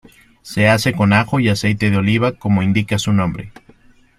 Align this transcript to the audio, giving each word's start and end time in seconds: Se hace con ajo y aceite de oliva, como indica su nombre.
Se 0.41 0.67
hace 0.67 0.93
con 0.93 1.13
ajo 1.13 1.39
y 1.39 1.47
aceite 1.49 1.91
de 1.91 1.97
oliva, 1.97 2.31
como 2.31 2.63
indica 2.63 2.97
su 2.97 3.13
nombre. 3.13 3.51